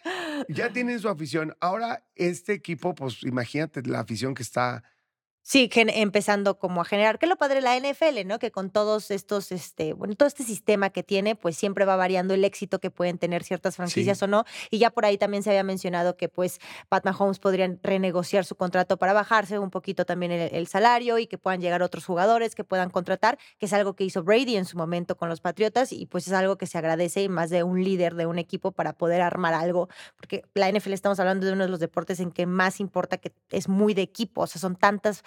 [0.49, 1.57] ya tienen su afición.
[1.61, 4.83] Ahora, este equipo, pues imagínate la afición que está
[5.43, 8.39] Sí, empezando como a generar, que es lo padre la NFL, ¿no?
[8.39, 12.35] Que con todos estos, este, bueno, todo este sistema que tiene, pues siempre va variando
[12.35, 14.45] el éxito que pueden tener ciertas franquicias o no.
[14.71, 18.55] Y ya por ahí también se había mencionado que pues Pat Mahomes podrían renegociar su
[18.55, 22.63] contrato para bajarse un poquito también el, salario y que puedan llegar otros jugadores que
[22.63, 26.07] puedan contratar, que es algo que hizo Brady en su momento con los Patriotas y
[26.07, 29.23] pues es algo que se agradece más de un líder de un equipo para poder
[29.23, 32.79] armar algo, porque la NFL estamos hablando de uno de los deportes en que más
[32.79, 35.25] importa que es muy de equipo, o sea, son tantas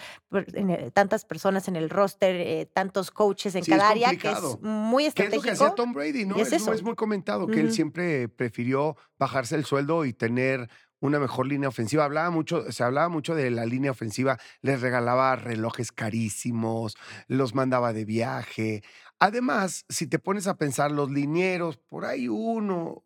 [0.94, 5.44] tantas personas en el roster, eh, tantos coaches en cada área, que es muy estratégico.
[5.44, 6.38] ¿Qué es lo que hacía Tom Brady, ¿no?
[6.38, 10.70] Es, es muy comentado, que él siempre prefirió bajarse el sueldo y tener
[11.04, 12.06] una mejor línea ofensiva.
[12.06, 16.96] Hablaba mucho, se hablaba mucho de la línea ofensiva, les regalaba relojes carísimos,
[17.28, 18.84] los mandaba de viaje.
[19.20, 23.04] Además, si te pones a pensar, los linieros, por ahí uno,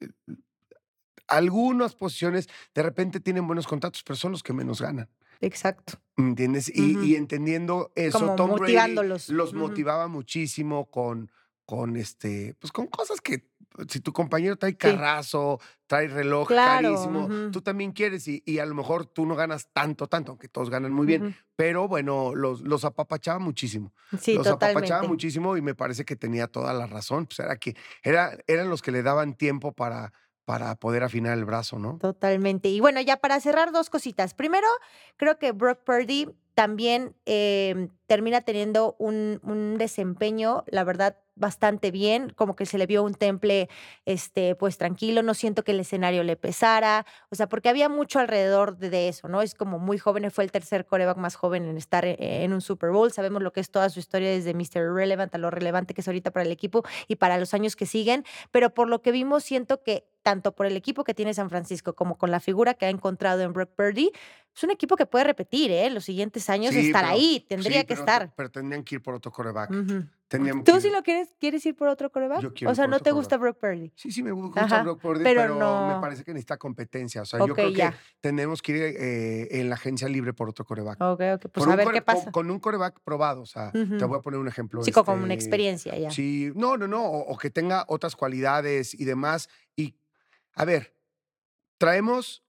[0.00, 0.08] eh,
[1.28, 5.08] algunas posiciones de repente tienen buenos contratos, pero son los que menos ganan.
[5.40, 6.00] Exacto.
[6.16, 6.70] ¿Entiendes?
[6.74, 9.28] y, entendiendo eso, Tom motivándolos.
[9.28, 11.30] los motivaba muchísimo con,
[11.64, 13.48] con este, pues con cosas que
[13.88, 19.06] si tu compañero trae carrazo, trae reloj carísimo, tú también quieres y, a lo mejor
[19.06, 23.38] tú no ganas tanto, tanto, aunque todos ganan muy bien, pero bueno, los, los apapachaba
[23.38, 23.92] muchísimo.
[24.20, 27.76] Sí, los apapachaba muchísimo y me parece que tenía toda la razón, pues era que
[28.02, 30.12] era, eran los que le daban tiempo para
[30.48, 31.98] para poder afinar el brazo, ¿no?
[31.98, 32.70] Totalmente.
[32.70, 34.32] Y bueno, ya para cerrar dos cositas.
[34.32, 34.66] Primero,
[35.18, 42.30] creo que Brock Purdy también em, termina teniendo un, un, desempeño, la verdad, bastante bien,
[42.30, 43.68] como que se le vio un temple,
[44.06, 48.18] este, pues tranquilo, no siento que el escenario le pesara, o sea, porque había mucho
[48.18, 49.42] alrededor de, eso, ¿no?
[49.42, 52.62] Es como muy joven, fue el tercer coreback más joven en estar e, en, un
[52.62, 54.90] Super Bowl, sabemos lo que es toda su historia desde Mr.
[54.90, 57.84] Relevant a lo relevante que es ahorita para el equipo y para los años que
[57.84, 61.48] siguen, pero por lo que vimos siento que tanto por el equipo que tiene San
[61.48, 64.12] Francisco como con la figura que ha encontrado en Brock Purdy,
[64.54, 65.88] es un equipo que puede repetir, ¿eh?
[65.88, 68.32] Los siguientes años estar ahí, tendría que estar.
[68.36, 69.70] Pero tendrían que ir por otro coreback.
[70.64, 72.52] ¿Tú sí lo quieres, quieres ir por otro coreback?
[72.66, 73.92] o sea, ¿no te gusta Brock Purdy?
[73.96, 75.54] Sí, sí, me gusta Brock Purdy, pero,
[75.88, 77.22] me parece que necesita competencia.
[77.22, 80.64] O sea, yo creo que tenemos que ir eh, en la agencia libre por otro
[80.64, 81.00] coreback.
[81.00, 82.30] Ok, ok, pues a ver qué pasa.
[82.30, 84.82] Con, un coreback probado, o sea, te voy a poner un ejemplo.
[84.82, 86.10] Sí, como una este, experiencia ya.
[86.10, 89.48] Sí, no, no, no, o, que tenga otras cualidades y demás.
[89.76, 89.96] Y,
[90.54, 90.94] a ver,
[91.78, 92.42] traemos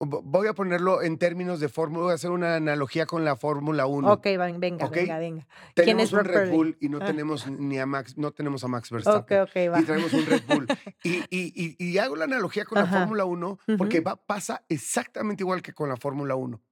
[0.00, 3.86] Voy a ponerlo en términos de fórmula, voy a hacer una analogía con la Fórmula
[3.86, 4.12] 1.
[4.12, 5.48] Ok, venga, venga, venga.
[5.74, 7.06] Tenemos un Red Bull y no ah.
[7.06, 9.40] tenemos ni a Max, no tenemos a Max Verstappen.
[9.40, 9.80] Ok, ok, va.
[9.80, 10.66] Y traemos un Red Bull.
[11.02, 15.62] y, y, y, hago la analogía con la Fórmula 1 porque va, pasa exactamente igual
[15.62, 16.62] que con la Fórmula 1.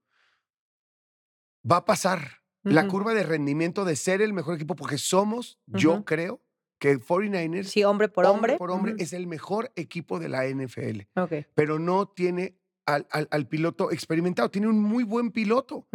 [1.69, 6.05] Va a pasar la curva de rendimiento de ser el mejor equipo porque somos, yo
[6.05, 6.41] creo,
[6.79, 11.01] que 49ers, sí, hombre por hombre, por hombre es el mejor equipo de la NFL.
[11.19, 11.45] Okay.
[11.55, 14.49] Pero no tiene al, piloto experimentado.
[14.49, 15.87] Tiene un muy buen piloto.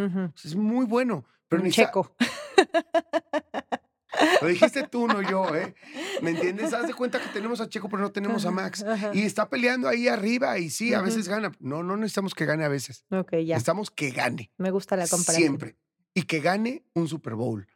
[0.44, 1.24] Es muy bueno.
[1.48, 2.14] Pero un checo.
[4.40, 5.74] Lo dijiste tú, no yo, ¿eh?
[6.20, 6.72] ¿Me entiendes?
[6.72, 8.84] Haz de cuenta que tenemos a Checo, pero no tenemos a Max.
[9.12, 11.52] Y está peleando ahí arriba y sí, a veces gana.
[11.60, 13.04] No, no necesitamos que gane a veces.
[13.10, 13.54] Ok, ya.
[13.54, 14.52] Necesitamos que gane.
[14.58, 15.42] Me gusta la comparación.
[15.42, 15.76] Siempre.
[16.14, 17.66] Y que gane un Super Bowl.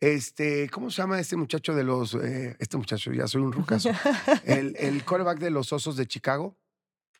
[0.00, 2.14] Este, ¿cómo se llama este muchacho de los.
[2.14, 3.90] Eh, este muchacho, ya soy un rucaso.
[4.44, 6.58] el, el quarterback de los Osos de Chicago.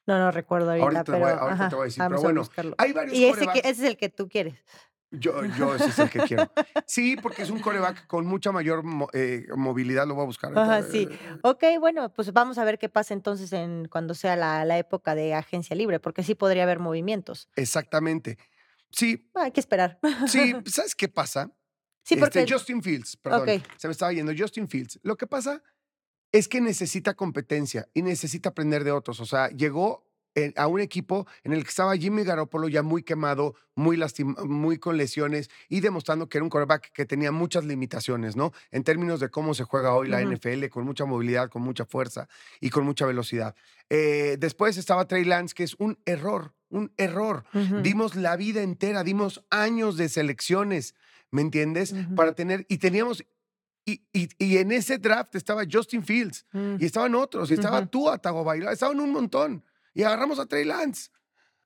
[0.06, 1.26] No, no recuerdo ahorita, ahorita pero...
[1.26, 2.42] ahorita te voy a decir, pero bueno,
[2.78, 4.54] hay varios Y ese, ese es el que tú quieres.
[5.10, 6.50] Yo, yo ese es el que quiero.
[6.86, 10.56] Sí, porque es un coreback con mucha mayor eh, movilidad, lo voy a buscar.
[10.56, 11.08] Ajá, sí.
[11.42, 15.14] Ok, bueno, pues vamos a ver qué pasa entonces en cuando sea la, la época
[15.14, 17.48] de agencia libre, porque sí podría haber movimientos.
[17.56, 18.38] Exactamente.
[18.90, 19.30] Sí.
[19.34, 19.98] hay que esperar.
[20.26, 21.50] Sí, ¿sabes qué pasa?
[22.02, 22.46] Sí, este, porque...
[22.48, 24.32] Justin Fields, perdón, se me estaba yendo.
[24.36, 25.00] Justin Fields.
[25.02, 25.62] Lo que pasa
[26.36, 29.20] es que necesita competencia y necesita aprender de otros.
[29.20, 30.04] O sea, llegó
[30.56, 33.98] a un equipo en el que estaba Jimmy Garoppolo ya muy quemado, muy,
[34.44, 38.52] muy con lesiones y demostrando que era un quarterback que tenía muchas limitaciones, ¿no?
[38.70, 42.28] En términos de cómo se juega hoy la NFL, con mucha movilidad, con mucha fuerza
[42.60, 43.54] y con mucha velocidad.
[43.88, 47.44] Eh, después estaba Trey Lance, que es un error, un error.
[47.82, 50.94] Dimos la vida entera, dimos años de selecciones,
[51.30, 51.94] ¿me entiendes?
[52.14, 53.24] Para tener, y teníamos
[53.86, 56.76] y, y, en ese draft estaba Justin Fields, mm.
[56.80, 59.64] y estaban otros, y estaba tú, Tagovailoa, estaban un montón.
[59.94, 61.10] Y agarramos a Trey Lance.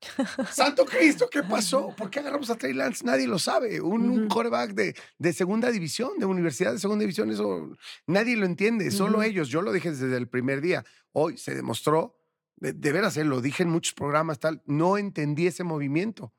[0.52, 1.94] Santo Cristo, ¿qué pasó?
[1.96, 3.04] ¿Por qué agarramos a Trey Lance?
[3.04, 3.80] Nadie lo sabe.
[3.80, 8.90] Un, quarterback de, de, segunda división, de universidad de segunda división, eso nadie lo entiende,
[8.90, 9.48] solo ellos.
[9.48, 10.84] Yo lo dije desde el primer día.
[11.12, 12.18] Hoy se demostró,
[12.56, 16.34] de, veras, eh, lo dije en muchos programas, tal, no entendí ese movimiento,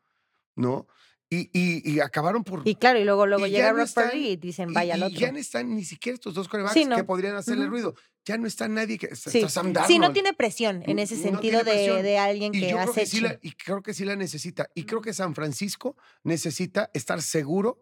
[0.55, 0.87] ¿no?
[1.33, 2.61] Y, y- y acabaron por.
[2.67, 5.17] Y claro, y luego, luego Y llega no Rob y dicen, vaya al y otro.
[5.17, 6.97] ya no están ni siquiera estos dos corebacks Sí, no.
[6.97, 7.95] que podrían hacerle ruido.
[8.25, 9.05] Ya no está nadie que.
[9.07, 9.37] Está, Sí.
[9.37, 13.05] está Sam Sí, no tiene presión en ese sentido de, de alguien que que, hace.
[13.05, 14.67] sí la, y creo que sí la necesita.
[14.75, 17.81] Y creo que San Francisco necesita estar seguro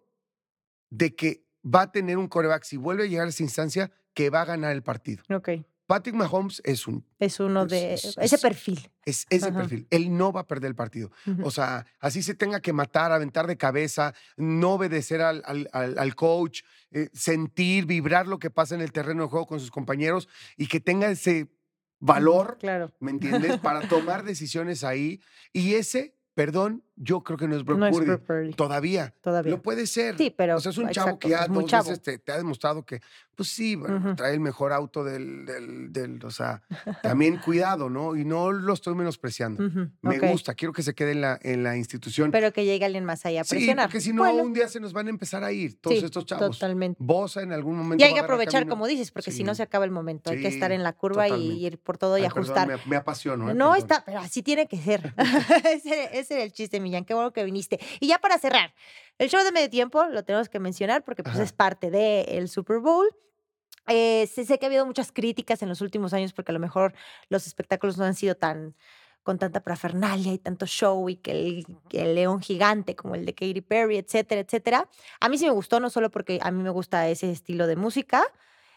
[0.91, 4.29] de que va a tener un coreback, si vuelve a llegar a esa instancia, que
[4.29, 5.23] va a ganar el partido.
[5.33, 5.49] Ok,
[5.89, 8.91] Patrick Mahomes es un es uno de es- ese es- perfil.
[9.05, 9.61] es ese Ajá.
[9.61, 9.87] perfil.
[9.89, 11.09] Él no va a perder el partido.
[11.41, 15.97] O sea, así se tenga que matar, aventar de cabeza, no obedecer al, al- al-
[15.97, 19.71] al coach, eh, sentir, vibrar lo que pasa en el terreno de juego con sus
[19.71, 21.47] compañeros y que tenga ese
[21.99, 22.91] valor, Claro.
[22.99, 23.09] ¿me
[23.51, 23.57] entiendes?
[23.57, 25.19] Para tomar decisiones ahí.
[25.53, 28.05] Y ese, perdón, yo creo que no es Brock No es Purdy.
[28.07, 29.13] Brock Purdy, Todavía.
[29.21, 29.51] todavía.
[29.51, 30.17] Lo puede ser.
[30.17, 30.57] Sí, pero.
[30.57, 31.89] O sea, es un chavo exacto, que ya es dos chavo.
[31.89, 32.99] veces te, te ha demostrado que,
[33.35, 34.15] pues sí, bueno, Ujú.
[34.15, 36.61] trae el mejor auto del, del, del- o sea,
[37.01, 38.15] también cuidado, ¿no?
[38.17, 39.65] Y no lo estoy menospreciando.
[39.65, 40.25] Ujú, Me ok.
[40.31, 42.31] gusta, quiero que se quede en la, en la institución.
[42.31, 43.85] Pero que llegue alguien más allá a sí, presionar.
[43.87, 46.03] porque si no, Bueno, un día se nos van a empezar a ir todos sí,
[46.05, 46.59] estos chavos.
[46.59, 46.97] Totalmente.
[47.01, 48.03] Bosa en algún momento.
[48.03, 49.57] Y hay que aprovechar, como dices, porque si no Sí.
[49.57, 50.31] se acaba el momento.
[50.31, 51.63] Hay que estar Sí, en la curva y totalmente.
[51.63, 52.67] ir por todo y Ay, perdón, ajustar.
[52.67, 53.49] me, me apasiono.
[53.49, 53.53] ¿eh?
[53.53, 53.77] No Perdón.
[53.77, 55.13] está, pero así tiene que ser.
[55.65, 57.05] ese, ese era el chiste, Millán.
[57.05, 57.79] Qué bueno que viniste.
[57.99, 58.73] Y ya para cerrar,
[59.17, 61.43] el show de medio tiempo lo tenemos que mencionar porque pues, Ajá.
[61.43, 63.07] es parte del Super Bowl.
[63.87, 66.59] Eh, sé, sé que ha habido muchas críticas en los últimos años porque a lo
[66.59, 66.93] mejor
[67.29, 68.75] los espectáculos no han sido tan
[69.23, 73.25] con tanta parafernalia y tanto show y que el, que el león gigante como el
[73.25, 74.87] de Katy Perry, etcétera, etcétera.
[75.19, 77.75] A mí sí me gustó, no solo porque a mí me gusta ese estilo de
[77.75, 78.23] música,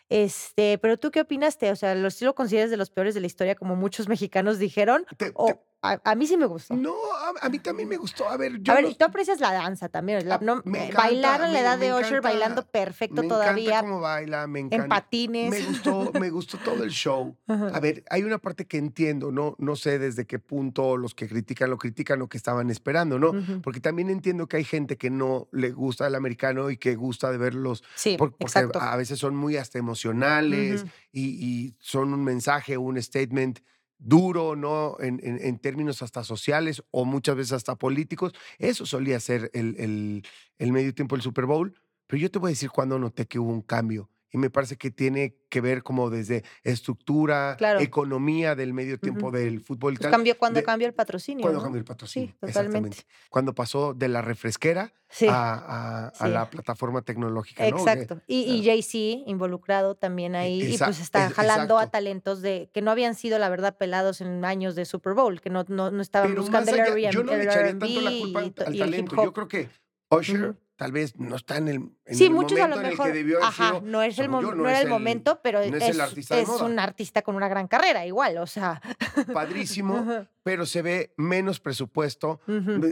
[0.08, 1.70] este, pero tú qué opinaste?
[1.70, 4.58] O sea, ¿lo, sí lo consideras de los peores de la historia como muchos mexicanos
[4.58, 5.06] dijeron?
[5.16, 6.74] Te- O te- a, a mí sí me gustó.
[6.76, 6.94] no,
[7.40, 8.28] a, a mí también me gustó.
[8.28, 10.28] A ver, yo a ver, y tú aprecias la danza también.
[10.28, 13.70] la- Ah, no, encanta, bailaron la me- edad me de Usher bailando perfecto me todavía,
[13.78, 14.84] encanta cómo baila, me encanta.
[14.84, 15.50] en patines.
[15.50, 17.36] Me gustó, me gustó todo el show.
[17.48, 17.68] Ajá.
[17.74, 21.28] A ver, hay una parte que entiendo, no, no sé desde qué punto los que
[21.28, 23.30] critican lo critican lo que estaban esperando, ¿no?
[23.30, 23.60] Ujú.
[23.62, 27.30] Porque también entiendo que hay gente que no le gusta el americano y que gusta
[27.32, 28.80] de verlos, Sí, por- porque exacto.
[28.80, 30.90] a veces son muy hasta emocionales Ujú.
[31.12, 33.60] y, y son un mensaje, un statement
[34.02, 34.96] duro, ¿no?
[35.00, 38.32] En, en- términos hasta sociales o muchas veces hasta políticos.
[38.58, 40.22] Eso solía ser el, el-
[40.58, 41.74] el medio tiempo del Super Bowl.
[42.06, 44.10] Pero yo te voy a decir cuando noté que hubo un cambio.
[44.34, 47.80] Y me parece que tiene que ver como desde estructura, Claro.
[47.80, 49.92] economía del medio tiempo del fútbol.
[49.92, 51.42] y Pues tal, cambió cuando de- cambió el patrocinio.
[51.42, 51.62] Cuando ¿no?
[51.64, 52.28] cambió el patrocinio.
[52.30, 52.58] Sí, totalmente.
[52.88, 53.02] exactamente.
[53.28, 57.66] Cuando pasó de la refresquera Sí, a, a- la plataforma tecnológica.
[57.68, 58.22] exacto.
[58.26, 60.62] Y, y Jay-Z involucrado también ahí.
[60.62, 64.22] y pues está es- jalando a talentos de que no habían sido, la verdad, pelados
[64.22, 66.92] en años de Super Bowl, que no, no, no estaban Pero buscando más el allá,
[66.94, 69.22] R&B yo no le echaría tanto la culpa al, el talento.
[69.24, 69.68] Yo creo que
[70.10, 70.56] Usher.
[70.82, 73.12] Tal vez no está en el, en Sí, el muchos a momento en el que
[73.12, 73.82] debió haber Ajá, sido.
[73.82, 75.82] no, es el según mom- yo, no, no era es el momento, pero no es
[75.84, 78.82] es, un artista con una gran carrera, igual, o sea.
[79.32, 82.40] Padrísimo, pero se ve menos presupuesto.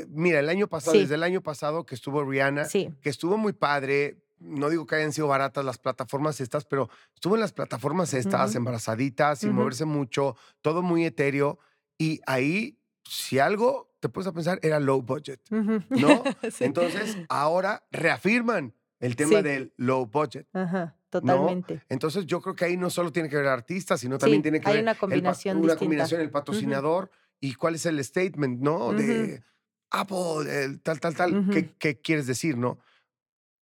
[0.09, 1.01] Mira, el año pasado, Sí.
[1.01, 4.23] desde el año pasado que estuvo Rihanna, Sí, que estuvo muy padre.
[4.39, 8.55] No digo que hayan sido baratas las plataformas estas, pero estuvo en las plataformas estas,
[8.55, 11.59] embarazaditas, sin moverse mucho, todo muy etéreo.
[11.99, 15.41] Y ahí, si algo te puedes a pensar, era low budget.
[15.51, 16.23] ¿No?
[16.51, 16.65] Sí.
[16.65, 19.43] Entonces, ahora reafirman el tema Sí.
[19.43, 20.47] del low budget.
[20.53, 21.83] Ajá, totalmente.
[21.89, 24.61] Entonces, yo creo que ahí no solo tiene que ver artistas, sino también Sí, tiene
[24.61, 25.79] que hay ver una el combinación una distinta.
[25.85, 27.11] combinación, el patrocinador
[27.41, 28.93] y cuál es el statement, ¿no?
[28.93, 29.43] De
[29.91, 31.49] Apple, el tal, tal, tal.
[31.51, 32.79] ¿Qué, qué quieres decir, no?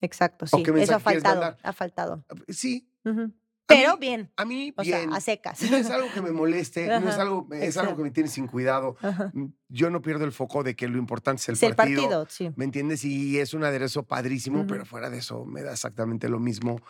[0.00, 0.62] Exacto, sí.
[0.76, 2.24] Eso ha faltado, ha faltado.
[2.48, 2.88] Sí.
[3.68, 5.08] Pero mí- bien, A mí, o bien.
[5.10, 5.62] sea, a secas.
[5.70, 8.46] no es algo que me moleste, no es algo, es algo que me tiene sin
[8.46, 8.96] cuidado.
[9.02, 9.30] Ajá.
[9.34, 12.02] Mm, Yo no pierdo el foco de que lo importante es el Sí, el partido.
[12.02, 12.50] partido, sí.
[12.56, 13.04] ¿Me entiendes?
[13.04, 16.80] Y es un aderezo padrísimo, pero fuera de eso me da exactamente lo mismo.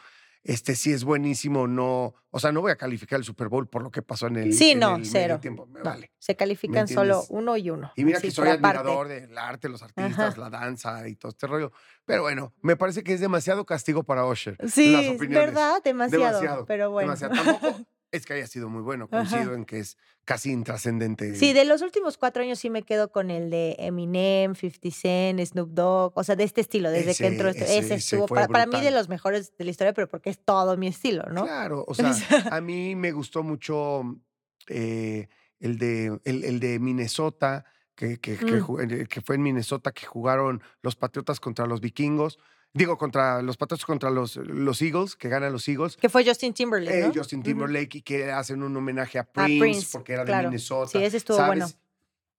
[0.45, 2.15] Este sí es buenísimo, no.
[2.31, 4.53] O sea, no voy a calificar el Super Bowl por lo que pasó en el,
[4.55, 5.39] Sí, en no, el cero.
[5.41, 5.67] tiempo.
[5.67, 6.13] Me No, vale.
[6.19, 7.93] se califican solo uno y uno.
[7.97, 10.41] Y mira así, que soy admirador del arte, los artistas, Ajá.
[10.41, 11.73] la danza y todo este rollo.
[12.05, 14.57] Pero bueno, me parece que es demasiado castigo para Usher.
[14.69, 16.25] Sí, es verdad, demasiado.
[16.25, 17.15] Demasiado, pero bueno.
[17.15, 17.35] Demasiado.
[17.35, 19.09] Tampoco es que haya sido muy bueno.
[19.11, 19.29] Ajá.
[19.29, 21.35] Coincido en que es casi intrascendente.
[21.35, 25.41] Sí, de los últimos cuatro años sí me quedo con el de Eminem, 50 Cent,
[25.41, 27.95] Snoop Dogg, o sea, de este estilo, desde Ese- que entró este, ese- ese ese
[28.17, 30.87] estuvo, para, para mí de los mejores de la historia, pero porque es todo mi
[30.87, 31.45] estilo, ¿no?
[31.45, 32.13] Claro, o sea,
[32.51, 34.03] a mí me gustó mucho
[34.69, 35.29] eh,
[35.61, 38.91] el, de, el, el de Minnesota, que, que, que Mm.
[38.93, 42.39] eh, que fue en Minnesota que jugaron los Patriotas contra los Vikingos.
[42.75, 45.97] Digo, contra los Patriotas contra los, los Eagles, que ganan los Eagles.
[45.97, 47.13] Que fue Justin Timberlake, Eh, ¿no?
[47.15, 47.43] Justin.
[47.43, 50.37] Timberlake y que hacen un homenaje a A Prince, porque era de.
[50.45, 50.91] Minnesota.
[50.99, 51.49] Sí, ese estuvo ¿sabes?
[51.59, 51.67] bueno.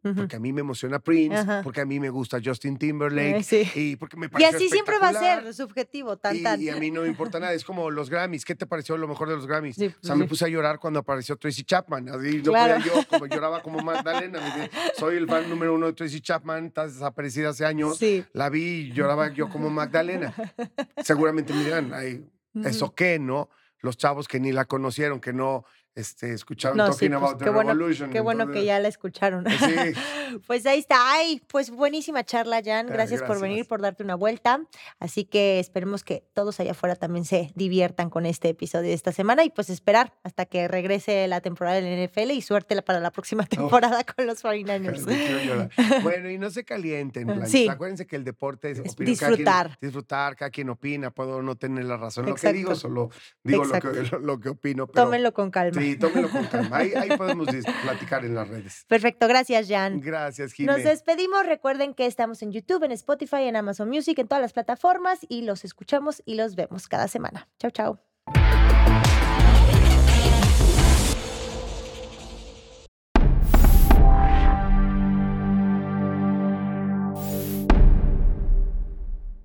[0.02, 3.70] Porque a mí me emociona Prince, porque a mí me gusta Justin Timberlake Eh, sí.
[3.76, 6.62] y porque me Y así siempre va a ser subjetivo, tan Y, tan.
[6.62, 7.54] y a mí no me importa nada.
[7.54, 8.46] Es como los Grammys.
[8.46, 9.76] ¿Qué te pareció lo mejor de los Grammys?
[9.76, 10.30] Sí, o sea, pues me sí.
[10.30, 12.08] puse a llorar cuando apareció Tracy Chapman.
[12.10, 12.76] Así no Claro.
[12.76, 14.40] podía yo, como lloraba como Magdalena.
[14.40, 16.68] dije, Soy el fan número uno de Tracy Chapman.
[16.68, 17.98] Está desaparecida hace años.
[17.98, 18.24] Sí.
[18.34, 20.34] La vi y lloraba yo como Magdalena.
[21.04, 22.26] Seguramente me dirán, ay,
[22.64, 23.50] ¿eso qué, no?
[23.82, 25.64] Los chavos que ni la conocieron, que no
[26.00, 28.10] este, escucharon No, sí, Talking pues, About the bueno, Revolution.
[28.10, 29.46] qué bueno que ya la escucharon.
[29.50, 29.76] Sí.
[30.46, 31.12] Pues ahí está.
[31.12, 32.86] Ay, pues buenísima charla, Jan.
[32.86, 34.62] Gracias, por venir, por darte una vuelta.
[35.00, 39.12] Así que esperemos que todos allá afuera también se diviertan con este episodio de esta
[39.12, 43.10] semana y pues esperar hasta que regrese la temporada del NFL y suerte para la
[43.10, 45.04] próxima temporada con los 49ers.
[45.06, 45.70] Casi quiero llorar.
[46.04, 47.48] Bueno, y no se calienten.
[47.48, 47.68] Sí.
[47.68, 49.78] Acuérdense que el deporte es Es opinión, cada quien- disfrutar.
[49.82, 52.28] disfrutar, cada quien opina, puedo no tener la razón.
[52.28, 53.10] Lo que digo, solo
[53.44, 54.86] digo lo que, lo, lo que opino.
[54.86, 55.82] Pero, Tómenlo con calma.
[55.82, 56.78] Sí, tómenlo con calma.
[56.78, 57.48] Ahí, ahí podemos
[57.84, 58.86] platicar en las redes.
[58.88, 60.00] Perfecto, gracias, Jan.
[60.00, 60.84] Gracias, Nos Jiménez.
[60.84, 61.46] despedimos.
[61.46, 65.44] Recuerden que estamos en YouTube, en Spotify, en Amazon Music, en todas las plataformas y
[65.44, 67.48] los escuchamos y los vemos cada semana.
[67.60, 68.09] Chao, chao.